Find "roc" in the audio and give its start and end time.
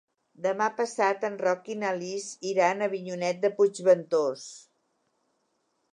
1.41-1.69